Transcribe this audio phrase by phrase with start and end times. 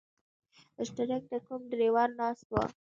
[0.87, 2.55] شټرنګ ته کوم ډریور ناست و.